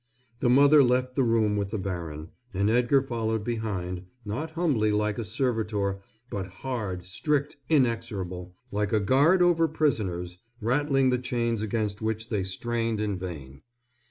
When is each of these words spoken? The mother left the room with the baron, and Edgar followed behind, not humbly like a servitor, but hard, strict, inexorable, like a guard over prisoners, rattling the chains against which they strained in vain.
The 0.39 0.49
mother 0.49 0.81
left 0.81 1.15
the 1.15 1.21
room 1.21 1.55
with 1.55 1.69
the 1.69 1.77
baron, 1.77 2.29
and 2.55 2.71
Edgar 2.71 3.03
followed 3.03 3.43
behind, 3.43 4.03
not 4.25 4.49
humbly 4.49 4.91
like 4.91 5.19
a 5.19 5.23
servitor, 5.23 5.99
but 6.31 6.47
hard, 6.47 7.05
strict, 7.05 7.55
inexorable, 7.69 8.55
like 8.71 8.91
a 8.91 8.99
guard 8.99 9.43
over 9.43 9.67
prisoners, 9.67 10.39
rattling 10.59 11.11
the 11.11 11.19
chains 11.19 11.61
against 11.61 12.01
which 12.01 12.29
they 12.29 12.43
strained 12.43 12.99
in 12.99 13.19
vain. 13.19 13.61